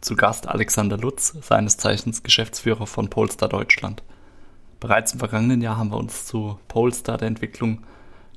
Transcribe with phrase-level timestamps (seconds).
[0.00, 4.02] zu Gast Alexander Lutz, seines Zeichens Geschäftsführer von Polestar Deutschland.
[4.80, 7.84] Bereits im vergangenen Jahr haben wir uns zu Polestar der Entwicklung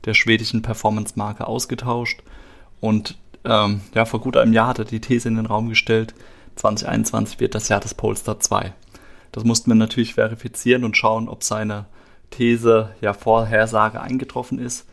[0.05, 2.21] der schwedischen Performance-Marke ausgetauscht
[2.79, 6.13] und ähm, ja, vor gut einem Jahr hat er die These in den Raum gestellt,
[6.55, 8.73] 2021 wird das Jahr des Polestar 2.
[9.31, 11.85] Das mussten wir natürlich verifizieren und schauen, ob seine
[12.31, 14.85] These, ja, Vorhersage eingetroffen ist.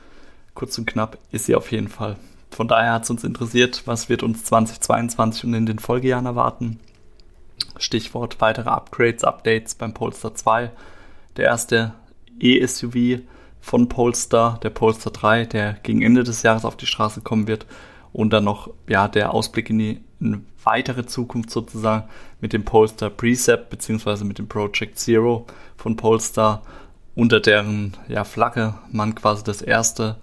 [0.55, 2.17] Kurz und knapp ist sie auf jeden Fall.
[2.57, 6.81] Von daher hat es uns interessiert, was wird uns 2022 und in den Folgejahren erwarten.
[7.77, 10.71] Stichwort weitere Upgrades, Updates beim Polestar 2.
[11.37, 11.93] Der erste
[12.41, 13.21] E-SUV
[13.61, 17.67] von Polestar, der Polestar 3, der gegen Ende des Jahres auf die Straße kommen wird.
[18.15, 22.09] Und dann noch ja, der Ausblick in die in weitere Zukunft sozusagen
[22.41, 24.25] mit dem Polestar Precept bzw.
[24.25, 25.45] mit dem Project Zero
[25.77, 26.63] von Polestar,
[27.15, 30.17] unter deren ja, Flagge man quasi das erste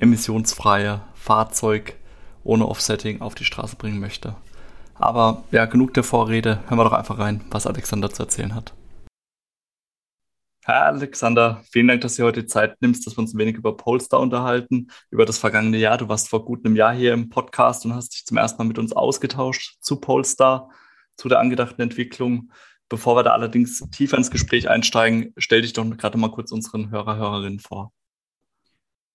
[0.00, 1.94] emissionsfreie Fahrzeug
[2.42, 4.34] ohne Offsetting auf die Straße bringen möchte.
[4.94, 6.60] Aber ja, genug der Vorrede.
[6.68, 8.72] Hören wir doch einfach rein, was Alexander zu erzählen hat.
[10.64, 13.76] Herr Alexander, vielen Dank, dass du heute Zeit nimmst, dass wir uns ein wenig über
[13.76, 15.98] Polestar unterhalten, über das vergangene Jahr.
[15.98, 18.68] Du warst vor gut einem Jahr hier im Podcast und hast dich zum ersten Mal
[18.68, 20.70] mit uns ausgetauscht zu Polestar,
[21.16, 22.52] zu der angedachten Entwicklung.
[22.88, 26.88] Bevor wir da allerdings tiefer ins Gespräch einsteigen, stell dich doch gerade mal kurz unseren
[26.90, 27.92] Hörer, Hörerinnen vor.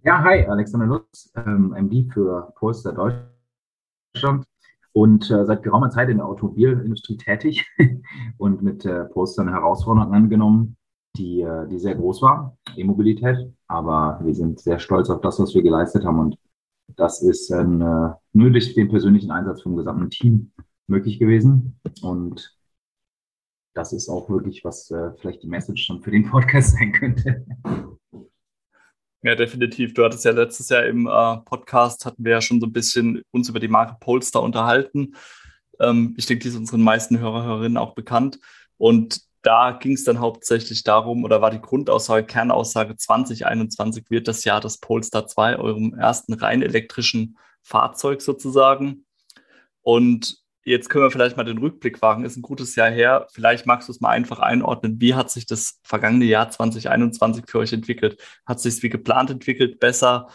[0.05, 4.45] Ja, hi, Alexander Lutz, ähm, MD für Polestar Deutschland
[4.91, 7.65] und äh, seit geraumer Zeit in der Automobilindustrie tätig
[8.37, 10.75] und mit äh, Polestar eine Herausforderung angenommen,
[11.15, 13.49] die, äh, die sehr groß war, E-Mobilität.
[13.67, 16.37] Aber wir sind sehr stolz auf das, was wir geleistet haben und
[16.97, 20.51] das ist äh, nur durch den persönlichen Einsatz vom gesamten Team
[20.87, 22.57] möglich gewesen und
[23.73, 27.45] das ist auch wirklich, was äh, vielleicht die Message schon für den Podcast sein könnte.
[29.23, 29.93] Ja, definitiv.
[29.93, 33.21] Du hattest ja letztes Jahr im äh, Podcast, hatten wir ja schon so ein bisschen
[33.31, 35.15] uns über die Marke Polestar unterhalten.
[35.79, 38.39] Ähm, ich denke, die ist unseren meisten Hörer, Hörerinnen auch bekannt.
[38.77, 44.43] Und da ging es dann hauptsächlich darum, oder war die Grundaussage, Kernaussage 2021 wird das
[44.43, 49.05] Jahr des Polestar 2, eurem ersten rein elektrischen Fahrzeug sozusagen.
[49.83, 52.23] Und Jetzt können wir vielleicht mal den Rückblick wagen.
[52.23, 53.27] Ist ein gutes Jahr her.
[53.31, 55.01] Vielleicht magst du es mal einfach einordnen.
[55.01, 58.21] Wie hat sich das vergangene Jahr 2021 für euch entwickelt?
[58.45, 59.79] Hat sich es wie geplant entwickelt?
[59.79, 60.29] Besser?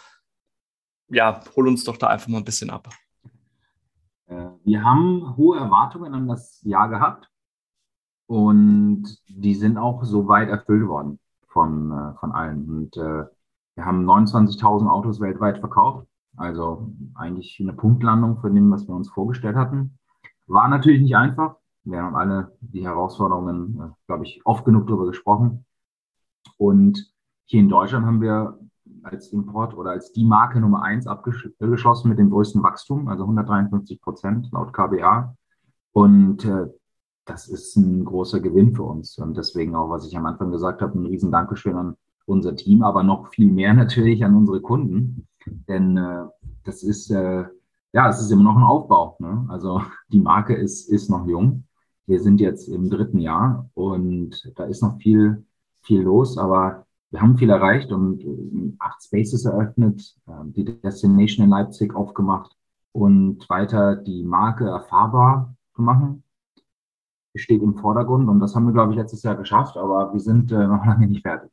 [1.07, 2.89] Ja, hol uns doch da einfach mal ein bisschen ab.
[4.27, 7.27] Äh, wir haben hohe Erwartungen an das Jahr gehabt
[8.27, 12.69] und die sind auch soweit erfüllt worden von, äh, von allen.
[12.69, 13.25] Und äh,
[13.75, 16.07] wir haben 29.000 Autos weltweit verkauft.
[16.37, 19.97] Also eigentlich eine Punktlandung von dem, was wir uns vorgestellt hatten.
[20.49, 21.55] War natürlich nicht einfach.
[21.83, 25.65] Wir haben alle die Herausforderungen, äh, glaube ich, oft genug darüber gesprochen.
[26.57, 27.13] Und
[27.45, 28.59] hier in Deutschland haben wir
[29.03, 34.01] als Import oder als die Marke Nummer eins abgeschlossen mit dem größten Wachstum, also 153
[34.01, 35.35] Prozent laut KBA.
[35.93, 36.67] Und äh,
[37.25, 39.17] das ist ein großer Gewinn für uns.
[39.19, 41.95] Und deswegen auch, was ich am Anfang gesagt habe, ein riesen Dankeschön an
[42.25, 45.27] unser Team, aber noch viel mehr natürlich an unsere Kunden.
[45.45, 46.25] Denn äh,
[46.63, 47.45] das ist äh,
[47.93, 49.15] ja, es ist immer noch ein Aufbau.
[49.19, 49.45] Ne?
[49.49, 51.65] Also die Marke ist, ist noch jung.
[52.05, 55.45] Wir sind jetzt im dritten Jahr und da ist noch viel,
[55.81, 61.45] viel los, aber wir haben viel erreicht und äh, acht Spaces eröffnet, ähm, die Destination
[61.45, 62.55] in Leipzig aufgemacht
[62.91, 66.23] und weiter die Marke erfahrbar zu machen.
[67.35, 70.51] Steht im Vordergrund und das haben wir, glaube ich, letztes Jahr geschafft, aber wir sind
[70.51, 71.51] äh, noch lange nicht fertig.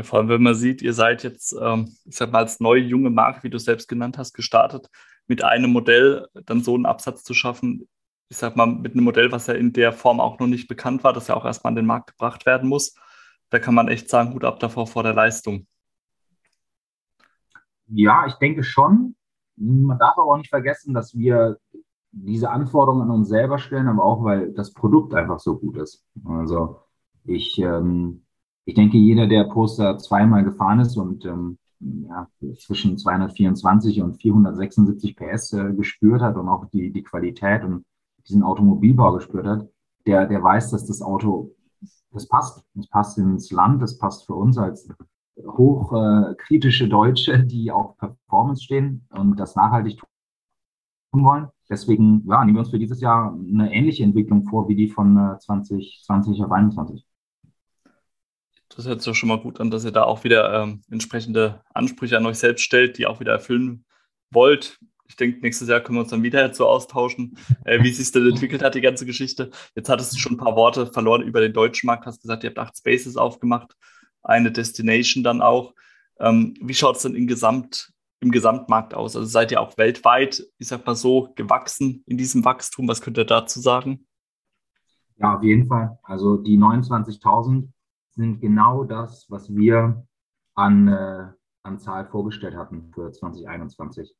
[0.00, 3.10] Vor allem, wenn man sieht, ihr seid jetzt, ähm, ich sag mal, als neue junge
[3.10, 4.88] Marke, wie du selbst genannt hast, gestartet,
[5.26, 7.88] mit einem Modell dann so einen Absatz zu schaffen,
[8.30, 11.04] ich sag mal, mit einem Modell, was ja in der Form auch noch nicht bekannt
[11.04, 12.94] war, das ja auch erstmal an den Markt gebracht werden muss,
[13.50, 15.66] da kann man echt sagen, gut ab davor vor der Leistung.
[17.88, 19.14] Ja, ich denke schon.
[19.56, 21.58] Man darf aber auch nicht vergessen, dass wir
[22.10, 26.06] diese Anforderungen an uns selber stellen, aber auch, weil das Produkt einfach so gut ist.
[26.24, 26.80] Also
[27.24, 28.24] ich ähm,
[28.64, 32.28] ich denke, jeder, der Poster zweimal gefahren ist und ähm, ja,
[32.58, 37.84] zwischen 224 und 476 PS äh, gespürt hat und auch die, die Qualität und
[38.28, 39.68] diesen Automobilbau gespürt hat,
[40.06, 41.54] der, der weiß, dass das Auto,
[42.12, 42.64] das passt.
[42.74, 44.88] Das passt ins Land, das passt für uns als
[45.38, 50.00] hochkritische äh, Deutsche, die auf Performance stehen und das nachhaltig
[51.12, 51.48] tun wollen.
[51.68, 55.16] Deswegen ja, nehmen wir uns für dieses Jahr eine ähnliche Entwicklung vor wie die von
[55.16, 57.06] äh, 2020 auf 2021.
[58.76, 62.16] Das hört sich schon mal gut an, dass ihr da auch wieder ähm, entsprechende Ansprüche
[62.16, 63.84] an euch selbst stellt, die auch wieder erfüllen
[64.30, 64.78] wollt.
[65.06, 68.26] Ich denke, nächstes Jahr können wir uns dann wieder dazu austauschen, äh, wie sich denn
[68.26, 69.50] entwickelt hat, die ganze Geschichte.
[69.74, 72.50] Jetzt hattest du schon ein paar Worte verloren über den deutschen Markt, hast gesagt, ihr
[72.50, 73.76] habt acht Spaces aufgemacht,
[74.22, 75.74] eine Destination dann auch.
[76.18, 79.16] Ähm, wie schaut es denn im, Gesamt, im Gesamtmarkt aus?
[79.16, 82.88] Also seid ihr auch weltweit, ich sag mal so, gewachsen in diesem Wachstum?
[82.88, 84.06] Was könnt ihr dazu sagen?
[85.18, 85.98] Ja, auf jeden Fall.
[86.04, 87.68] Also die 29.000
[88.14, 90.04] sind genau das, was wir
[90.54, 91.26] an, äh,
[91.62, 94.14] an Zahl vorgestellt hatten für 2021.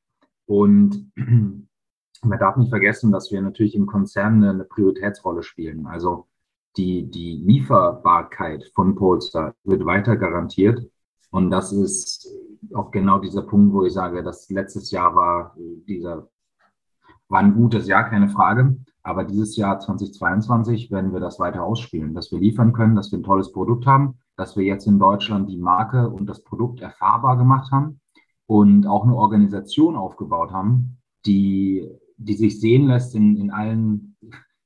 [0.47, 5.87] Und man darf nicht vergessen, dass wir natürlich im Konzern eine Prioritätsrolle spielen.
[5.87, 6.29] Also
[6.77, 10.81] die, die Lieferbarkeit von Polestar wird weiter garantiert.
[11.31, 12.29] Und das ist
[12.75, 16.29] auch genau dieser Punkt, wo ich sage, dass letztes Jahr war dieser,
[17.29, 18.77] war ein gutes Jahr, keine Frage.
[19.03, 23.19] Aber dieses Jahr 2022 werden wir das weiter ausspielen, dass wir liefern können, dass wir
[23.19, 27.37] ein tolles Produkt haben, dass wir jetzt in Deutschland die Marke und das Produkt erfahrbar
[27.37, 28.01] gemacht haben
[28.47, 34.17] und auch eine Organisation aufgebaut haben, die, die sich sehen lässt in, in allen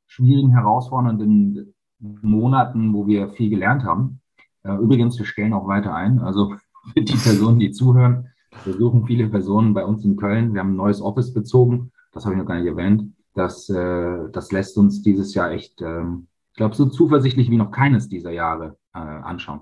[0.06, 4.20] schwierigen, herausfordernden Monaten, wo wir viel gelernt haben.
[4.62, 6.18] Äh, übrigens, wir stellen auch weiter ein.
[6.18, 6.54] Also
[6.92, 8.28] für die Personen, die zuhören,
[8.64, 10.52] wir suchen viele Personen bei uns in Köln.
[10.52, 11.92] Wir haben ein neues Office bezogen.
[12.12, 13.12] Das habe ich noch gar nicht erwähnt.
[13.36, 17.70] Das, äh, das lässt uns dieses Jahr echt, ähm, ich glaube, so zuversichtlich wie noch
[17.70, 19.60] keines dieser Jahre äh, anschauen.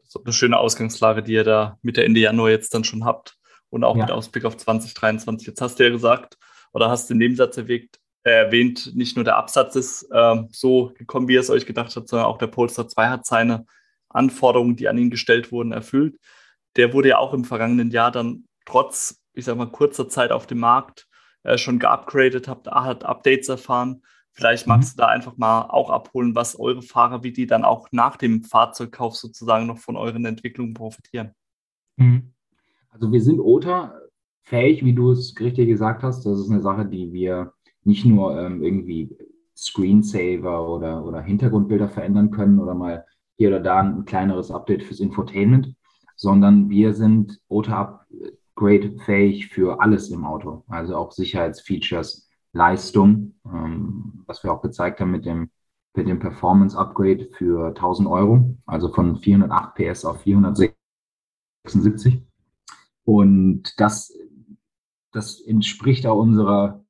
[0.00, 3.38] Das ist eine schöne Ausgangslage, die ihr da Mitte, Ende Januar jetzt dann schon habt
[3.70, 4.02] und auch ja.
[4.02, 5.46] mit Ausblick auf 2023.
[5.46, 6.36] Jetzt hast du ja gesagt,
[6.72, 11.28] oder hast in dem Satz erwähnt, erwähnt, nicht nur der Absatz ist äh, so gekommen,
[11.28, 13.66] wie ihr es euch gedacht habt, sondern auch der Polestar 2 hat seine
[14.08, 16.16] Anforderungen, die an ihn gestellt wurden, erfüllt.
[16.74, 20.48] Der wurde ja auch im vergangenen Jahr dann trotz, ich sag mal, kurzer Zeit auf
[20.48, 21.06] dem Markt
[21.44, 24.02] äh, schon geupgradet habt, hat Updates erfahren.
[24.32, 24.96] Vielleicht magst mhm.
[24.96, 28.42] du da einfach mal auch abholen, was eure Fahrer, wie die dann auch nach dem
[28.42, 31.30] Fahrzeugkauf sozusagen noch von euren Entwicklungen profitieren.
[31.96, 32.32] Mhm.
[32.90, 33.94] Also wir sind OTA
[34.42, 36.24] fähig, wie du es richtig gesagt hast.
[36.26, 37.52] Das ist eine Sache, die wir
[37.84, 39.16] nicht nur ähm, irgendwie
[39.56, 43.04] Screensaver oder, oder Hintergrundbilder verändern können oder mal
[43.36, 45.74] hier oder da ein kleineres Update fürs Infotainment,
[46.16, 48.06] sondern wir sind OTA
[48.54, 55.10] upgrade-fähig für alles im Auto, also auch Sicherheitsfeatures, Leistung, ähm, was wir auch gezeigt haben
[55.10, 55.50] mit dem,
[55.94, 62.22] mit dem Performance-Upgrade für 1000 Euro, also von 408 PS auf 476.
[63.04, 64.16] Und das,
[65.12, 66.84] das entspricht auch unserer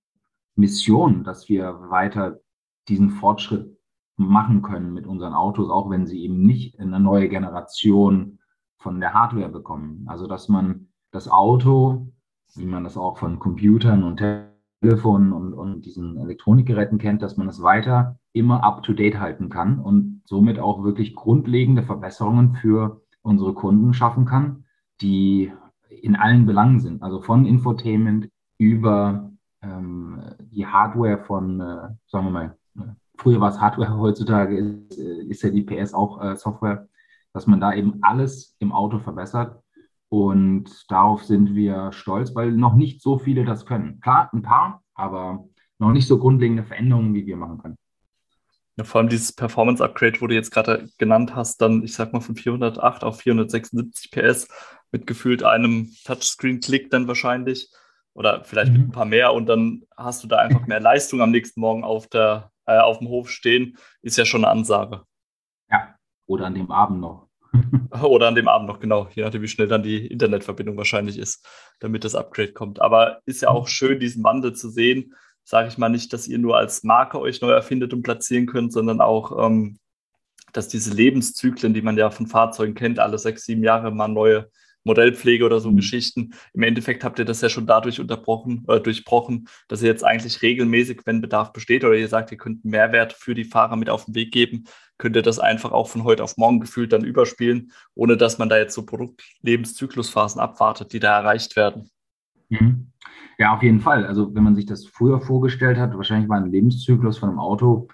[0.54, 2.40] Mission, dass wir weiter
[2.88, 3.74] diesen Fortschritt
[4.16, 8.38] machen können mit unseren Autos, auch wenn sie eben nicht eine neue Generation
[8.76, 10.04] von der Hardware bekommen.
[10.08, 12.08] Also dass man das Auto,
[12.56, 14.20] wie man das auch von Computern und
[14.80, 20.22] Telefonen und, und diesen Elektronikgeräten kennt, dass man es weiter immer up-to-date halten kann und
[20.24, 24.64] somit auch wirklich grundlegende Verbesserungen für unsere Kunden schaffen kann,
[25.00, 25.52] die
[25.88, 27.02] in allen Belangen sind.
[27.02, 28.28] Also von Infotainment
[28.58, 29.30] über
[29.62, 32.56] ähm, die Hardware von, äh, sagen wir mal,
[33.16, 36.88] früher war es Hardware, heutzutage ist, äh, ist ja die PS auch äh, Software,
[37.32, 39.63] dass man da eben alles im Auto verbessert
[40.14, 44.00] und darauf sind wir stolz, weil noch nicht so viele das können.
[44.00, 47.76] Klar, ein paar, aber noch nicht so grundlegende Veränderungen, wie wir machen können.
[48.76, 52.20] Ja, vor allem dieses Performance-Upgrade, wo du jetzt gerade genannt hast, dann, ich sag mal,
[52.20, 54.48] von 408 auf 476 PS
[54.92, 57.70] mit gefühlt einem Touchscreen-Klick dann wahrscheinlich
[58.14, 58.78] oder vielleicht mhm.
[58.78, 61.82] mit ein paar mehr und dann hast du da einfach mehr Leistung am nächsten Morgen
[61.82, 65.02] auf, der, äh, auf dem Hof stehen, ist ja schon eine Ansage.
[65.70, 67.28] Ja, oder an dem Abend noch.
[68.02, 71.46] Oder an dem Abend noch, genau, je nachdem, wie schnell dann die Internetverbindung wahrscheinlich ist,
[71.80, 72.80] damit das Upgrade kommt.
[72.80, 75.14] Aber ist ja auch schön, diesen Wandel zu sehen.
[75.44, 78.72] Sage ich mal nicht, dass ihr nur als Marke euch neu erfindet und platzieren könnt,
[78.72, 79.78] sondern auch, ähm,
[80.52, 84.50] dass diese Lebenszyklen, die man ja von Fahrzeugen kennt, alle sechs, sieben Jahre mal neue
[84.84, 85.76] Modellpflege oder so mhm.
[85.76, 86.34] Geschichten.
[86.52, 90.42] Im Endeffekt habt ihr das ja schon dadurch unterbrochen, äh, durchbrochen, dass ihr jetzt eigentlich
[90.42, 94.04] regelmäßig, wenn Bedarf besteht oder ihr sagt, ihr könnt Mehrwert für die Fahrer mit auf
[94.04, 94.64] den Weg geben,
[94.98, 98.48] könnt ihr das einfach auch von heute auf morgen gefühlt dann überspielen, ohne dass man
[98.48, 101.90] da jetzt so Produktlebenszyklusphasen abwartet, die da erreicht werden.
[102.48, 102.92] Mhm.
[103.38, 104.06] Ja, auf jeden Fall.
[104.06, 107.88] Also wenn man sich das früher vorgestellt hat, wahrscheinlich war ein Lebenszyklus von einem Auto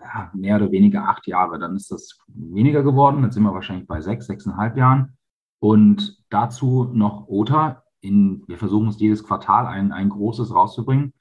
[0.00, 1.58] ja, mehr oder weniger acht Jahre.
[1.58, 3.22] Dann ist das weniger geworden.
[3.24, 5.16] Jetzt sind wir wahrscheinlich bei sechs, sechseinhalb Jahren.
[5.66, 7.82] Und dazu noch OTA.
[8.00, 11.12] In, wir versuchen es jedes Quartal ein, ein großes rauszubringen.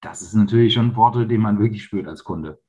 [0.00, 2.62] Das ist natürlich schon ein Vorteil, den man wirklich spürt als Kunde.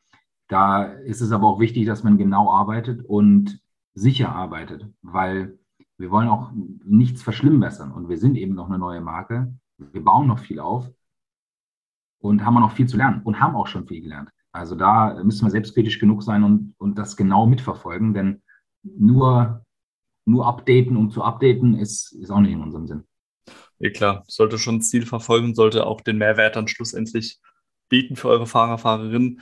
[0.49, 3.61] Da ist es aber auch wichtig, dass man genau arbeitet und
[3.93, 5.57] sicher arbeitet, weil
[5.97, 6.51] wir wollen auch
[6.83, 7.93] nichts verschlimmbessern.
[7.93, 9.55] Und wir sind eben noch eine neue Marke.
[9.77, 10.91] Wir bauen noch viel auf
[12.19, 14.31] und haben noch viel zu lernen und haben auch schon viel gelernt.
[14.51, 18.41] Also da müssen wir selbstkritisch genug sein und, und das genau mitverfolgen, denn
[18.83, 19.63] nur,
[20.25, 23.03] nur updaten, um zu updaten, ist, ist auch nicht in unserem Sinn.
[23.79, 27.39] Ja klar, sollte schon ein Ziel verfolgen, sollte auch den Mehrwert dann schlussendlich
[27.89, 29.41] bieten für eure Fahrer, Fahrerinnen.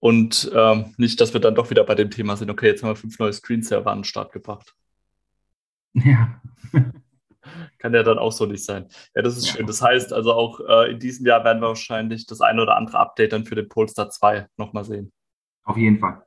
[0.00, 2.90] Und ähm, nicht, dass wir dann doch wieder bei dem Thema sind, okay, jetzt haben
[2.90, 4.74] wir fünf neue Screenserver an den Start gebracht.
[5.94, 6.40] Ja.
[7.78, 8.88] Kann ja dann auch so nicht sein.
[9.14, 9.52] Ja, das ist ja.
[9.54, 9.66] schön.
[9.66, 12.98] Das heißt also auch äh, in diesem Jahr werden wir wahrscheinlich das eine oder andere
[12.98, 15.12] Update dann für den Polestar 2 nochmal sehen.
[15.62, 16.24] Auf jeden Fall.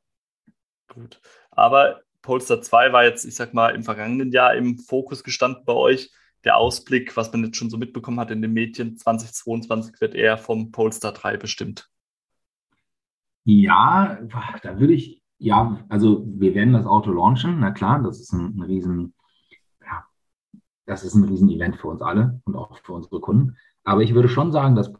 [0.87, 1.19] Gut.
[1.51, 5.71] Aber Polestar 2 war jetzt, ich sag mal, im vergangenen Jahr im Fokus gestanden bei
[5.71, 6.11] euch.
[6.43, 10.37] Der Ausblick, was man jetzt schon so mitbekommen hat in den Medien, 2022 wird eher
[10.37, 11.89] vom Polestar 3 bestimmt.
[13.45, 14.19] Ja,
[14.61, 18.57] da würde ich, ja, also wir werden das Auto launchen, na klar, das ist ein,
[18.57, 19.13] ein riesen,
[19.81, 20.03] ja,
[20.85, 23.55] das ist ein riesen Event für uns alle und auch für unsere Kunden.
[23.85, 24.91] Aber ich würde schon sagen, dass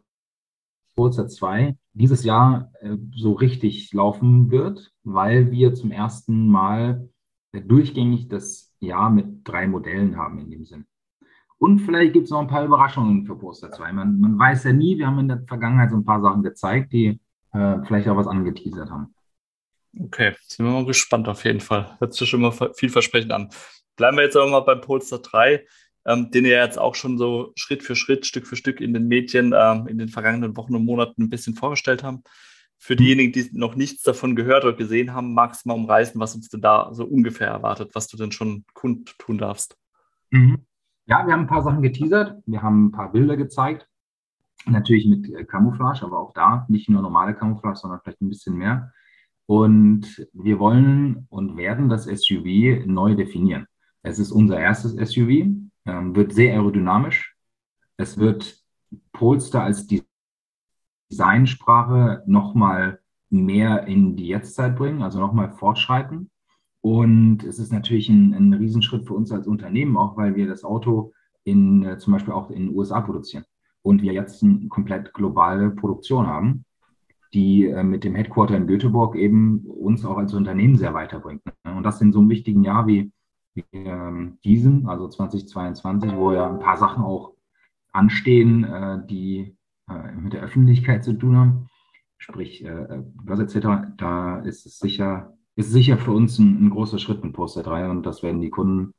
[0.96, 7.06] Polestar 2 dieses Jahr äh, so richtig laufen wird, weil wir zum ersten Mal
[7.52, 10.86] durchgängig das Jahr mit drei Modellen haben in dem Sinn.
[11.58, 13.92] Und vielleicht gibt es noch ein paar Überraschungen für Poster 2.
[13.92, 16.92] Man, man weiß ja nie, wir haben in der Vergangenheit so ein paar Sachen gezeigt,
[16.92, 17.20] die
[17.52, 19.14] äh, vielleicht auch was angeteasert haben.
[19.98, 21.96] Okay, sind wir mal gespannt auf jeden Fall.
[21.98, 23.48] Hört sich schon mal vielversprechend an.
[23.96, 25.64] Bleiben wir jetzt aber mal beim Polestar 3,
[26.06, 29.08] ähm, den ihr jetzt auch schon so Schritt für Schritt, Stück für Stück in den
[29.08, 32.22] Medien ähm, in den vergangenen Wochen und Monaten ein bisschen vorgestellt haben.
[32.78, 36.34] Für diejenigen, die noch nichts davon gehört oder gesehen haben, magst du mal umreißen, was
[36.34, 39.76] uns denn da so ungefähr erwartet, was du denn schon kundtun darfst.
[40.30, 40.64] Mhm.
[41.06, 43.88] Ja, wir haben ein paar Sachen geteasert, wir haben ein paar Bilder gezeigt.
[44.66, 48.56] Natürlich mit äh, Camouflage, aber auch da nicht nur normale Camouflage, sondern vielleicht ein bisschen
[48.56, 48.92] mehr.
[49.46, 53.66] Und wir wollen und werden das SUV neu definieren.
[54.02, 55.46] Es ist unser erstes SUV,
[55.86, 57.34] ähm, wird sehr aerodynamisch.
[57.96, 58.62] Es wird
[59.12, 59.86] Polestar als
[61.10, 63.00] Designsprache nochmal
[63.30, 66.30] mehr in die Jetztzeit bringen, also nochmal fortschreiten.
[66.80, 70.64] Und es ist natürlich ein, ein Riesenschritt für uns als Unternehmen, auch weil wir das
[70.64, 71.12] Auto
[71.44, 73.44] in, äh, zum Beispiel auch in den USA produzieren
[73.82, 76.64] und wir jetzt eine komplett globale Produktion haben,
[77.34, 81.44] die äh, mit dem Headquarter in Göteborg eben uns auch als Unternehmen sehr weiterbringt.
[81.46, 81.74] Ne?
[81.76, 83.12] Und das in so einem wichtigen Jahr wie,
[83.54, 87.34] wie ähm, diesem, also 2022, wo ja ein paar Sachen auch
[87.92, 89.57] anstehen, äh, die
[90.20, 91.68] mit der Öffentlichkeit zu tun haben,
[92.18, 96.98] sprich äh, Börse etc., da ist es sicher, ist sicher für uns ein, ein großer
[96.98, 98.94] Schritt mit Poster 3 und das werden die Kunden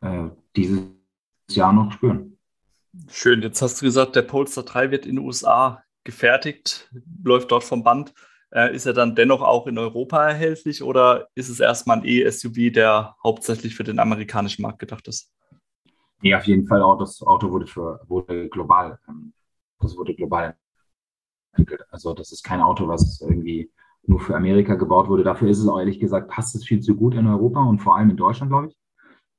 [0.00, 0.82] äh, dieses
[1.50, 2.38] Jahr noch spüren.
[3.08, 6.90] Schön, jetzt hast du gesagt, der Polestar 3 wird in den USA gefertigt,
[7.22, 8.14] läuft dort vom Band.
[8.50, 12.72] Äh, ist er dann dennoch auch in Europa erhältlich oder ist es erstmal ein E-SUV,
[12.72, 15.30] der hauptsächlich für den amerikanischen Markt gedacht ist?
[16.22, 16.98] Nee, auf jeden Fall auch.
[16.98, 19.32] Das Auto wurde, für, wurde global, ähm,
[19.80, 20.56] das wurde global
[21.52, 21.86] entwickelt.
[21.90, 23.70] Also das ist kein Auto, was irgendwie
[24.02, 25.24] nur für Amerika gebaut wurde.
[25.24, 27.96] Dafür ist es auch ehrlich gesagt, passt es viel zu gut in Europa und vor
[27.96, 28.76] allem in Deutschland, glaube ich,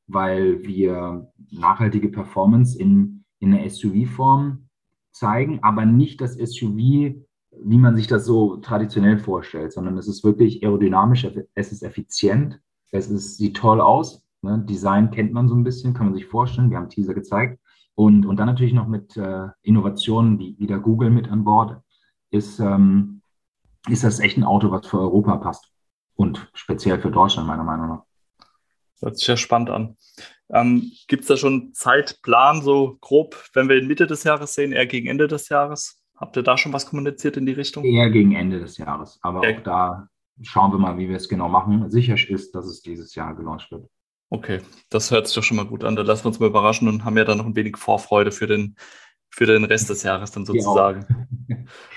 [0.07, 4.69] weil wir nachhaltige Performance in in der SUV-Form
[5.11, 10.23] zeigen, aber nicht das SUV, wie man sich das so traditionell vorstellt, sondern es ist
[10.23, 12.59] wirklich aerodynamisch, es ist effizient,
[12.91, 14.23] es ist, sieht toll aus.
[14.41, 14.63] Ne?
[14.67, 16.69] Design kennt man so ein bisschen, kann man sich vorstellen.
[16.69, 17.59] Wir haben Teaser gezeigt.
[17.99, 21.81] Und, und dann natürlich noch mit äh, Innovationen wie wieder Google mit an Bord,
[22.31, 23.21] ist, ähm,
[23.89, 25.69] ist das echt ein Auto, was für Europa passt.
[26.15, 28.03] Und speziell für Deutschland, meiner Meinung nach.
[29.01, 29.97] Hört sich ja spannend an.
[30.49, 34.53] Ähm, Gibt es da schon einen Zeitplan, so grob, wenn wir in Mitte des Jahres
[34.53, 36.01] sehen, eher gegen Ende des Jahres?
[36.15, 37.83] Habt ihr da schon was kommuniziert in die Richtung?
[37.83, 39.19] Eher gegen Ende des Jahres.
[39.23, 39.57] Aber okay.
[39.57, 40.07] auch da
[40.41, 41.91] schauen wir mal, wie wir es genau machen.
[41.91, 43.89] Sicher ist, dass es dieses Jahr gelauncht wird.
[44.29, 45.95] Okay, das hört sich doch schon mal gut an.
[45.95, 48.47] Da lassen wir uns mal überraschen und haben ja dann noch ein wenig Vorfreude für
[48.47, 48.75] den,
[49.29, 51.27] für den Rest des Jahres dann sozusagen.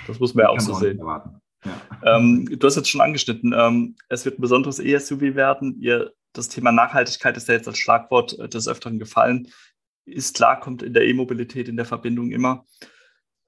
[0.06, 0.98] Das muss man ja auch so sehen.
[0.98, 2.16] Ja.
[2.16, 5.76] Ähm, du hast jetzt schon angeschnitten, ähm, es wird ein besonderes ESUV werden.
[5.78, 9.48] Ihr das Thema Nachhaltigkeit ist ja jetzt als Schlagwort äh, des Öfteren gefallen.
[10.04, 12.64] Ist klar, kommt in der E-Mobilität in der Verbindung immer.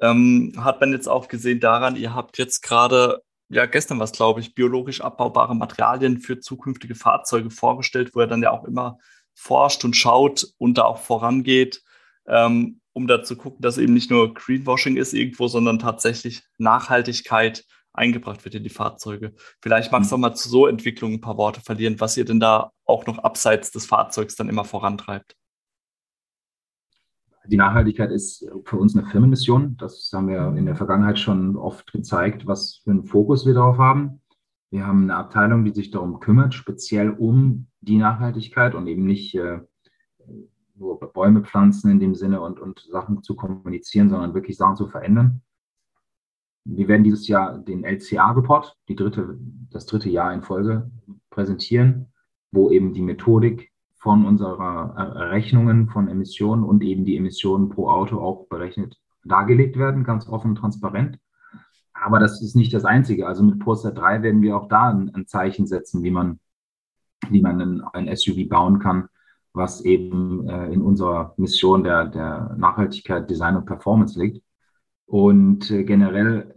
[0.00, 4.40] Ähm, hat man jetzt auch gesehen daran, ihr habt jetzt gerade, ja, gestern was glaube
[4.40, 8.98] ich, biologisch abbaubare Materialien für zukünftige Fahrzeuge vorgestellt, wo er dann ja auch immer
[9.34, 11.82] forscht und schaut und da auch vorangeht,
[12.26, 17.64] ähm, um da zu gucken, dass eben nicht nur Greenwashing ist irgendwo, sondern tatsächlich Nachhaltigkeit
[17.92, 19.34] eingebracht wird in die Fahrzeuge.
[19.60, 20.24] Vielleicht magst du mhm.
[20.24, 23.18] auch mal zu so Entwicklungen ein paar Worte verlieren, was ihr denn da auch noch
[23.18, 25.36] abseits des Fahrzeugs dann immer vorantreibt.
[27.46, 29.76] Die Nachhaltigkeit ist für uns eine Firmenmission.
[29.76, 33.76] Das haben wir in der Vergangenheit schon oft gezeigt, was für einen Fokus wir darauf
[33.76, 34.22] haben.
[34.70, 39.34] Wir haben eine Abteilung, die sich darum kümmert, speziell um die Nachhaltigkeit und eben nicht
[39.34, 39.60] äh,
[40.74, 44.88] nur Bäume pflanzen in dem Sinne und, und Sachen zu kommunizieren, sondern wirklich Sachen zu
[44.88, 45.42] verändern.
[46.64, 49.38] Wir werden dieses Jahr den LCA-Report, dritte,
[49.70, 50.90] das dritte Jahr in Folge,
[51.28, 52.12] präsentieren,
[52.50, 53.70] wo eben die Methodik
[54.04, 60.04] von unserer Rechnungen von Emissionen und eben die Emissionen pro Auto auch berechnet dargelegt werden,
[60.04, 61.18] ganz offen und transparent.
[61.94, 63.26] Aber das ist nicht das Einzige.
[63.26, 66.38] Also mit Poster 3 werden wir auch da ein, Zeichen setzen, wie man,
[67.30, 69.08] wie man ein, ein SUV bauen kann,
[69.54, 74.44] was eben äh, in unserer Mission der, der Nachhaltigkeit, Design und Performance liegt.
[75.06, 76.54] Und äh, generell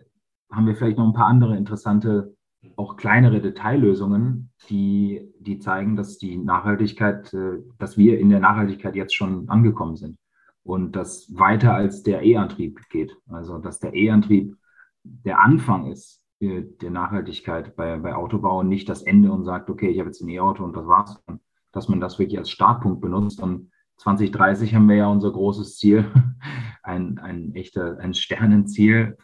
[0.52, 2.36] haben wir vielleicht noch ein paar andere interessante
[2.76, 8.96] auch kleinere Detaillösungen, die, die zeigen, dass die Nachhaltigkeit, äh, dass wir in der Nachhaltigkeit
[8.96, 10.18] jetzt schon angekommen sind
[10.64, 13.18] und das weiter als der E-Antrieb geht.
[13.30, 14.56] Also dass der E-Antrieb
[15.04, 19.90] der Anfang ist der Nachhaltigkeit bei, bei Autobau und nicht das Ende und sagt, okay,
[19.90, 21.24] ich habe jetzt ein E-Auto und das war's.
[21.72, 23.42] Dass man das wirklich als Startpunkt benutzt.
[23.42, 26.06] Und 2030 haben wir ja unser großes Ziel,
[26.84, 29.18] ein, ein echter, ein Sternenziel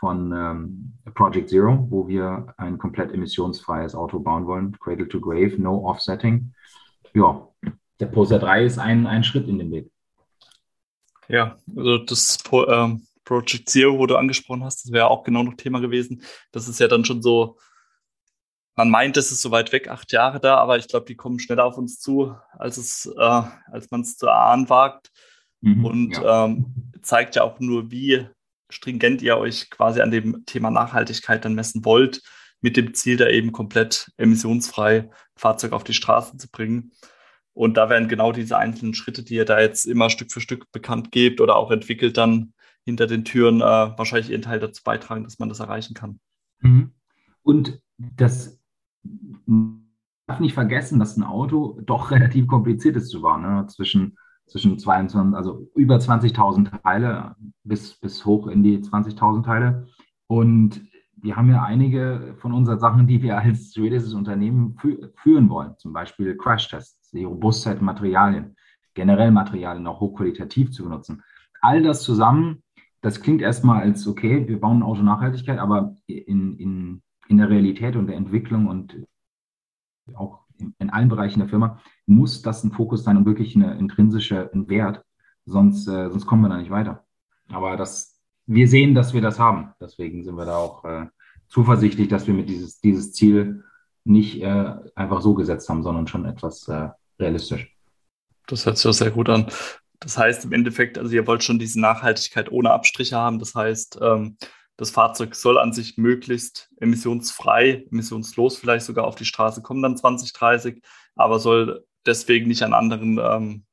[0.00, 4.76] von ähm, Project Zero, wo wir ein komplett emissionsfreies Auto bauen wollen.
[4.80, 6.54] Cradle to Grave, no Offsetting.
[7.12, 7.46] Ja,
[8.00, 9.90] der Poser 3 ist ein, ein Schritt in den Weg.
[11.28, 12.38] Ja, also das
[12.68, 16.22] ähm, Project Zero, wo du angesprochen hast, das wäre auch genau noch Thema gewesen.
[16.50, 17.58] Das ist ja dann schon so,
[18.76, 21.38] man meint, es ist so weit weg, acht Jahre da, aber ich glaube, die kommen
[21.38, 25.10] schneller auf uns zu, als es, äh, als man es zu ahnen wagt.
[25.60, 26.46] Mhm, und ja.
[26.46, 28.26] ähm, zeigt ja auch nur, wie
[28.70, 32.22] stringent ihr euch quasi an dem Thema Nachhaltigkeit dann messen wollt,
[32.60, 36.92] mit dem Ziel, da eben komplett emissionsfrei Fahrzeug auf die Straße zu bringen.
[37.52, 40.70] Und da werden genau diese einzelnen Schritte, die ihr da jetzt immer Stück für Stück
[40.72, 42.52] bekannt gebt oder auch entwickelt, dann
[42.84, 46.20] hinter den Türen äh, wahrscheinlich ihren Teil dazu beitragen, dass man das erreichen kann.
[46.60, 46.92] Mhm.
[47.42, 48.58] Und das
[50.26, 53.42] darf nicht vergessen, dass ein Auto doch relativ kompliziert ist zu bauen.
[53.42, 53.66] Ne?
[53.68, 54.16] Zwischen
[54.50, 59.86] zwischen 22, also über 20.000 Teile bis, bis hoch in die 20.000 Teile.
[60.26, 60.82] Und
[61.22, 65.74] wir haben ja einige von unseren Sachen, die wir als schwedisches Unternehmen fü führen wollen.
[65.78, 68.56] Zum Beispiel Crash-Tests, die Robustheit Materialien,
[68.94, 71.22] generell Materialien auch hochqualitativ zu benutzen.
[71.60, 72.62] All das zusammen,
[73.02, 77.50] das klingt erstmal als, okay, wir bauen ein Auto Nachhaltigkeit, aber in, in, in der
[77.50, 79.06] Realität und der Entwicklung und
[80.14, 80.39] auch
[80.78, 84.68] in allen Bereichen der Firma, muss das ein Fokus sein und wirklich eine intrinsische ein
[84.68, 85.04] Wert,
[85.46, 87.04] sonst, äh, sonst kommen wir da nicht weiter.
[87.50, 89.72] Aber das, wir sehen, dass wir das haben.
[89.80, 91.06] Deswegen sind wir da auch äh,
[91.48, 93.64] zuversichtlich, dass wir mit dieses, dieses Ziel
[94.04, 97.76] nicht äh, einfach so gesetzt haben, sondern schon etwas äh, realistisch.
[98.46, 99.46] Das hört sich auch sehr gut an.
[100.00, 103.38] Das heißt im Endeffekt, also ihr wollt schon diese Nachhaltigkeit ohne Abstriche haben.
[103.38, 104.36] Das heißt, ähm,
[104.80, 109.98] das Fahrzeug soll an sich möglichst emissionsfrei, emissionslos vielleicht sogar auf die Straße kommen, dann
[109.98, 110.82] 2030,
[111.16, 113.64] aber soll deswegen nicht an anderen ähm,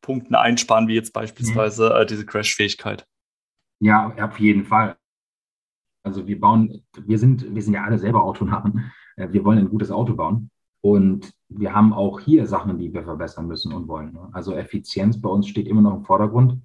[0.00, 2.02] Punkten einsparen, wie jetzt beispielsweise mhm.
[2.02, 3.06] äh, diese Crash-Fähigkeit.
[3.78, 4.96] Ja, auf jeden Fall.
[6.02, 8.90] Also wir bauen, wir sind, wir sind ja alle selber Autonarren.
[9.14, 10.50] Äh, wir wollen ein gutes Auto bauen.
[10.80, 14.12] Und wir haben auch hier Sachen, die wir verbessern müssen und wollen.
[14.14, 14.30] Ne?
[14.32, 16.60] Also Effizienz bei uns steht immer noch im Vordergrund.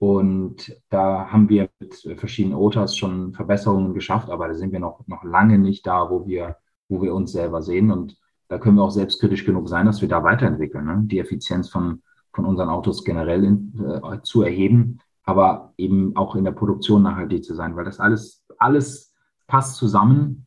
[0.00, 5.06] Und da haben wir mit verschiedenen OTAs schon Verbesserungen geschafft, aber da sind wir noch,
[5.06, 6.56] noch lange nicht da, wo wir,
[6.88, 7.90] wo wir uns selber sehen.
[7.90, 8.16] Und
[8.48, 11.02] da können wir auch selbstkritisch genug sein, dass wir da weiterentwickeln, ne?
[11.04, 12.00] die Effizienz von,
[12.32, 17.44] von unseren Autos generell in, äh, zu erheben, aber eben auch in der Produktion nachhaltig
[17.44, 19.14] zu sein, weil das alles, alles
[19.48, 20.46] passt zusammen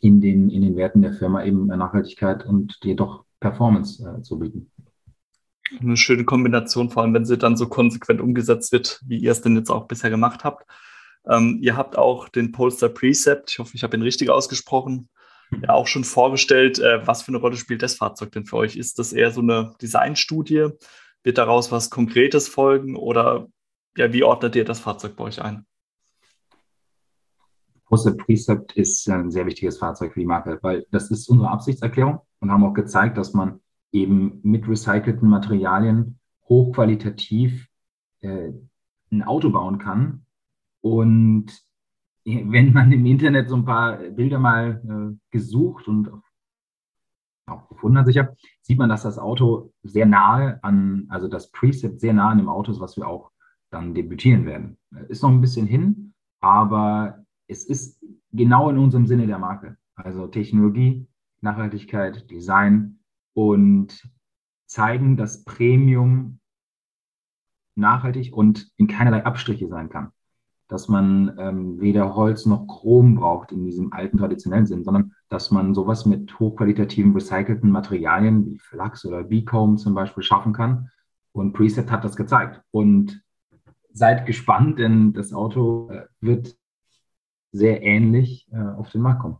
[0.00, 4.70] in den, in den Werten der Firma, eben Nachhaltigkeit und jedoch Performance äh, zu bieten
[5.80, 9.42] eine schöne Kombination, vor allem wenn sie dann so konsequent umgesetzt wird, wie ihr es
[9.42, 10.66] denn jetzt auch bisher gemacht habt.
[11.28, 15.08] Ähm, ihr habt auch den Polestar Precept, ich hoffe, ich habe ihn richtig ausgesprochen,
[15.60, 16.78] ja auch schon vorgestellt.
[16.78, 18.76] Äh, was für eine Rolle spielt das Fahrzeug denn für euch?
[18.76, 20.68] Ist das eher so eine Designstudie?
[21.22, 23.46] Wird daraus was Konkretes folgen oder
[23.96, 25.66] ja, wie ordnet ihr das Fahrzeug bei euch ein?
[27.84, 32.20] Polestar Precept ist ein sehr wichtiges Fahrzeug für die Marke, weil das ist unsere Absichtserklärung
[32.40, 33.60] und haben auch gezeigt, dass man
[33.92, 37.68] eben mit recycelten Materialien hochqualitativ
[38.20, 38.52] äh,
[39.10, 40.24] ein Auto bauen kann.
[40.80, 41.46] Und
[42.24, 46.10] wenn man im Internet so ein paar Bilder mal äh, gesucht und
[47.46, 52.00] auch gefunden hat, sicher, sieht man, dass das Auto sehr nahe an, also das Preset
[52.00, 53.30] sehr nahe an dem Auto ist, was wir auch
[53.70, 54.78] dann debütieren werden.
[55.08, 58.02] Ist noch ein bisschen hin, aber es ist
[58.32, 59.76] genau in unserem Sinne der Marke.
[59.94, 61.06] Also Technologie,
[61.40, 63.00] Nachhaltigkeit, Design,
[63.34, 64.08] und
[64.66, 66.40] zeigen, dass Premium
[67.74, 70.12] nachhaltig und in keinerlei Abstriche sein kann.
[70.68, 75.50] Dass man ähm, weder Holz noch Chrom braucht in diesem alten traditionellen Sinn, sondern dass
[75.50, 80.90] man sowas mit hochqualitativen recycelten Materialien wie Flachs oder Beacomb zum Beispiel schaffen kann.
[81.32, 82.62] Und Preset hat das gezeigt.
[82.70, 83.22] Und
[83.92, 86.56] seid gespannt, denn das Auto äh, wird
[87.52, 89.36] sehr ähnlich äh, auf den Markt kommen.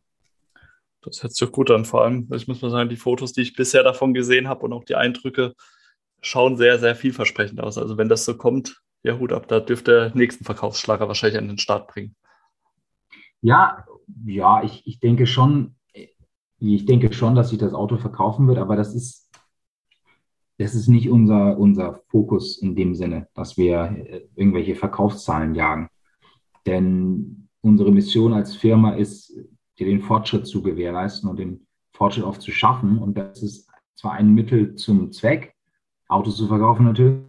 [1.03, 1.85] Das hört sich gut an.
[1.85, 4.73] Vor allem, ich muss mal sagen, die Fotos, die ich bisher davon gesehen habe und
[4.73, 5.55] auch die Eindrücke,
[6.21, 7.77] schauen sehr, sehr vielversprechend aus.
[7.77, 11.49] Also wenn das so kommt, ja Hut ab, da dürfte der nächsten Verkaufsschlager wahrscheinlich an
[11.49, 12.15] den Start bringen.
[13.41, 13.85] Ja,
[14.25, 15.75] ja, ich, ich denke schon,
[16.59, 19.29] ich denke schon, dass sich das Auto verkaufen wird, aber das ist,
[20.59, 25.88] das ist nicht unser, unser Fokus in dem Sinne, dass wir äh, irgendwelche Verkaufszahlen jagen.
[26.67, 29.37] Denn unsere Mission als Firma ist,
[29.79, 32.99] dir den Fortschritt zu gewährleisten und den Fortschritt auch zu schaffen.
[32.99, 35.55] Und das ist zwar ein Mittel zum Zweck,
[36.09, 37.23] Autos zu verkaufen natürlich,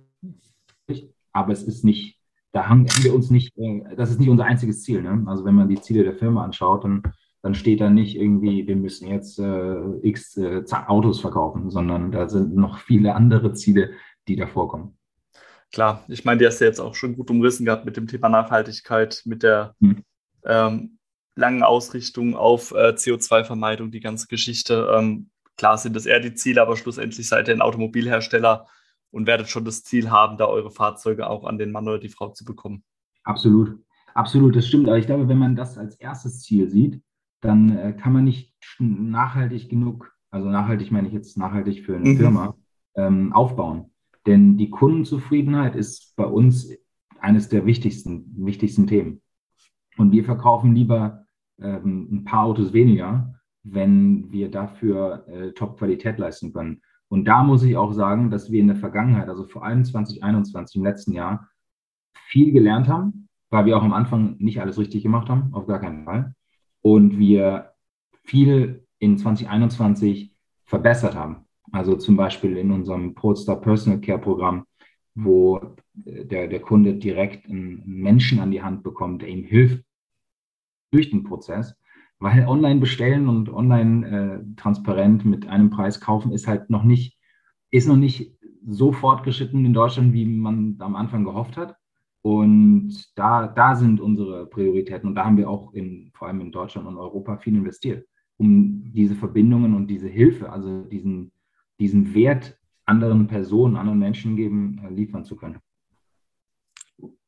[1.31, 2.19] aber es ist nicht,
[2.51, 5.01] da haben wir uns nicht, äh, das ist nicht unser einziges Ziel.
[5.01, 5.23] Ne?
[5.25, 7.03] Also wenn man die Ziele der Firma anschaut, dann,
[7.41, 12.27] dann steht da nicht irgendwie, wir müssen jetzt äh, x äh, Autos verkaufen, sondern da
[12.27, 13.91] sind noch viele andere Ziele,
[14.27, 14.97] die da vorkommen.
[15.71, 18.29] Klar, ich meine, die hast du jetzt auch schon gut umrissen gehabt mit dem Thema
[18.29, 20.03] Nachhaltigkeit, mit der hm.
[20.45, 20.99] ähm,
[21.35, 24.91] langen Ausrichtung auf äh, CO2-Vermeidung, die ganze Geschichte.
[24.95, 28.67] Ähm, klar sind das eher die Ziele, aber schlussendlich seid ihr ein Automobilhersteller
[29.11, 32.09] und werdet schon das Ziel haben, da eure Fahrzeuge auch an den Mann oder die
[32.09, 32.83] Frau zu bekommen.
[33.23, 33.77] Absolut,
[34.13, 34.87] absolut, das stimmt.
[34.87, 37.01] Aber ich glaube, wenn man das als erstes Ziel sieht,
[37.41, 42.09] dann äh, kann man nicht nachhaltig genug, also nachhaltig meine ich jetzt nachhaltig für eine
[42.09, 42.17] mhm.
[42.17, 42.55] Firma,
[42.95, 43.91] ähm, aufbauen.
[44.25, 46.69] Denn die Kundenzufriedenheit ist bei uns
[47.19, 49.21] eines der wichtigsten, wichtigsten Themen.
[49.97, 51.22] Und wir verkaufen lieber
[51.61, 56.81] ähm, ein paar Autos weniger, wenn wir dafür äh, Top-Qualität leisten können.
[57.07, 60.77] Und da muss ich auch sagen, dass wir in der Vergangenheit, also vor allem 2021,
[60.77, 61.47] im letzten Jahr,
[62.13, 65.79] viel gelernt haben, weil wir auch am Anfang nicht alles richtig gemacht haben, auf gar
[65.79, 66.33] keinen Fall.
[66.81, 67.73] Und wir
[68.23, 70.35] viel in 2021
[70.65, 71.45] verbessert haben.
[71.71, 74.65] Also zum Beispiel in unserem Polestar Personal Care Programm,
[75.15, 79.83] wo äh, der, der Kunde direkt einen Menschen an die Hand bekommt, der ihm hilft
[80.93, 81.75] durch den Prozess.
[82.19, 87.17] Weil online bestellen und online äh, transparent mit einem Preis kaufen ist halt noch nicht,
[87.71, 91.75] ist noch nicht so fortgeschritten in Deutschland, wie man am Anfang gehofft hat.
[92.21, 95.09] Und da, da sind unsere Prioritäten.
[95.09, 98.93] Und da haben wir auch in, vor allem in Deutschland und Europa viel investiert, um
[98.93, 101.33] diese Verbindungen und diese Hilfe, also diesen,
[101.79, 105.59] diesen Wert anderen Personen, anderen Menschen geben, äh, liefern zu können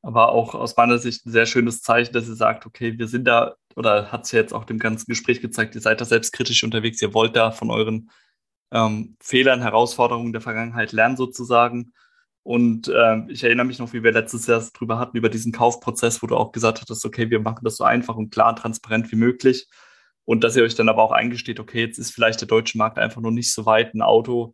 [0.06, 3.26] aber auch aus meiner Sicht ein sehr schönes Zeichen, dass ihr sagt, okay, wir sind
[3.26, 6.64] da, oder hat es ja jetzt auch dem ganzen Gespräch gezeigt, ihr seid da selbstkritisch
[6.64, 8.12] unterwegs, ihr wollt da von euren
[8.72, 11.94] ähm, Fehlern, Herausforderungen der Vergangenheit lernen sozusagen.
[12.44, 16.22] Und äh, ich erinnere mich noch, wie wir letztes Jahr drüber hatten, über diesen Kaufprozess,
[16.22, 19.12] wo du auch gesagt hattest, okay, wir machen das so einfach und klar und transparent
[19.12, 19.68] wie möglich.
[20.24, 23.00] Und dass ihr euch dann aber auch eingesteht, okay, jetzt ist vielleicht der deutsche Markt
[23.00, 24.54] einfach noch nicht so weit, ein Auto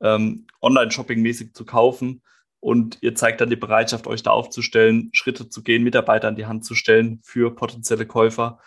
[0.00, 2.22] ähm, online-shopping-mäßig zu kaufen
[2.60, 6.46] und ihr zeigt dann die Bereitschaft, euch da aufzustellen, Schritte zu gehen, Mitarbeiter an die
[6.46, 8.58] Hand zu stellen für potenzielle Käufer.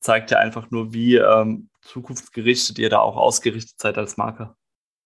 [0.00, 4.54] Zeigt ja einfach nur, wie ähm, zukunftsgerichtet ihr da auch ausgerichtet seid als Marke.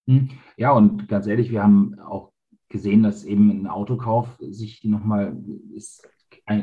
[0.07, 0.31] Hm.
[0.57, 2.33] Ja, und ganz ehrlich, wir haben auch
[2.69, 5.37] gesehen, dass eben ein Autokauf sich nochmal
[5.75, 6.07] ist,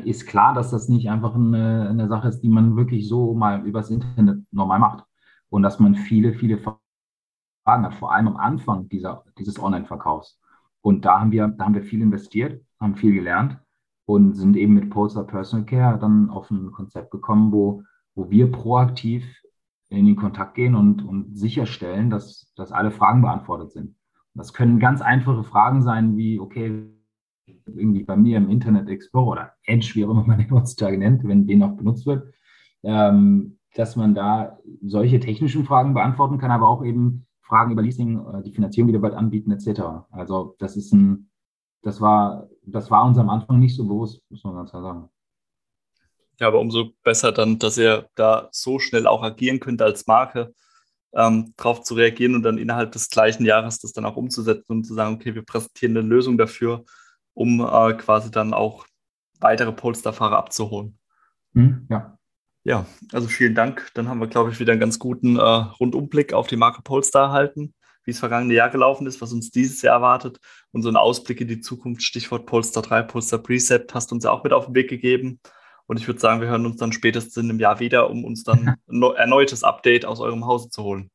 [0.04, 3.64] ist klar, dass das nicht einfach eine, eine Sache ist, die man wirklich so mal
[3.64, 5.04] übers Internet normal macht.
[5.48, 10.39] Und dass man viele, viele Fragen hat, vor allem am Anfang dieser, dieses Online-Verkaufs.
[10.82, 13.58] Und da haben wir, da haben wir viel investiert, haben viel gelernt
[14.06, 17.82] und sind eben mit Polestar Personal Care dann auf ein Konzept gekommen, wo,
[18.14, 19.24] wo wir proaktiv
[19.88, 23.96] in den Kontakt gehen und, und sicherstellen, dass, dass alle Fragen beantwortet sind.
[24.34, 26.86] Das können ganz einfache Fragen sein, wie, okay,
[27.66, 31.26] irgendwie bei mir im Internet Explorer oder Edge, wie auch immer man den heutzutage nennt,
[31.26, 32.32] wenn den noch benutzt wird,
[32.84, 38.24] ähm, dass man da solche technischen Fragen beantworten kann, aber auch eben Fragen über Leasing,
[38.32, 40.06] äh, die Finanzierung, die wir bald anbieten, etc.
[40.10, 41.30] Also das ist ein,
[41.82, 45.08] das war, das war uns am Anfang nicht so bewusst, muss man ganz klar sagen.
[46.38, 50.54] Ja, aber umso besser dann, dass ihr da so schnell auch agieren könnt als Marke,
[51.12, 54.84] ähm, darauf zu reagieren und dann innerhalb des gleichen Jahres das dann auch umzusetzen und
[54.84, 56.84] zu sagen, okay, wir präsentieren eine Lösung dafür,
[57.34, 58.86] um äh, quasi dann auch
[59.40, 60.96] weitere Polestar-Fahrer abzuholen.
[61.52, 62.16] Mhm, ja.
[62.64, 63.90] Ja, also vielen Dank.
[63.94, 67.28] Dann haben wir, glaube ich, wieder einen ganz guten äh, Rundumblick auf die Marke Polestar
[67.28, 70.38] erhalten, wie es vergangene Jahr gelaufen ist, was uns dieses Jahr erwartet
[70.72, 72.02] und so einen Ausblick in die Zukunft.
[72.02, 75.40] Stichwort Polestar 3, Polestar Precept hast du uns ja auch mit auf den Weg gegeben.
[75.86, 78.44] Und ich würde sagen, wir hören uns dann spätestens in einem Jahr wieder, um uns
[78.44, 81.10] dann ein erneutes Update aus eurem Hause zu holen.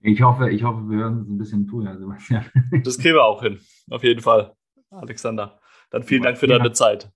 [0.00, 2.44] Ich hoffe, ich hoffe, wir hören uns ein bisschen früher, Sebastian.
[2.84, 4.52] Das kriegen wir auch hin, auf jeden Fall.
[4.90, 5.58] Alexander,
[5.90, 7.10] dann vielen Dank für deine Zeit.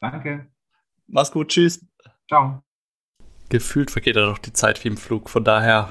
[0.00, 0.46] Danke.
[1.06, 1.84] Mach's gut, tschüss.
[2.28, 2.62] Ciao
[3.48, 5.30] gefühlt vergeht ja doch die Zeit wie im Flug.
[5.30, 5.90] Von daher,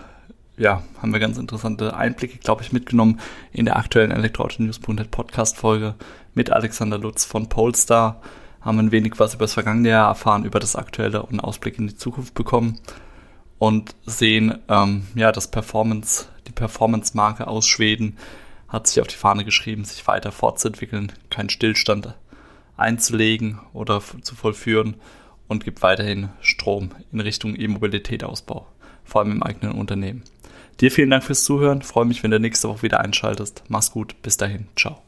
[0.58, 3.20] ja, haben wir ganz interessante Einblicke, glaube ich, mitgenommen
[3.52, 5.96] in der aktuellen Elektroauto-News.net Podcast-Folge
[6.34, 8.22] mit Alexander Lutz von Polestar.
[8.62, 11.88] Haben ein wenig was über das vergangene Jahr erfahren, über das aktuelle und Ausblick in
[11.88, 12.80] die Zukunft bekommen.
[13.60, 18.18] und sehen, ähm, ja, das Performance, die Performance-Marke aus Schweden
[18.68, 22.14] hat sich auf die Fahne geschrieben, sich weiter fortzuentwickeln, keinen Stillstand
[22.76, 24.98] einzulegen oder zu vollführen
[25.48, 28.68] und gibt weiterhin Strom in Richtung E-Mobilität-Ausbau,
[29.04, 30.24] vor allem im eigenen Unternehmen.
[30.80, 31.82] Dir vielen Dank fürs Zuhören.
[31.82, 33.64] Freue mich, wenn du nächste Woche wieder einschaltest.
[33.68, 34.22] Mach's gut.
[34.22, 34.68] Bis dahin.
[34.76, 35.07] Ciao.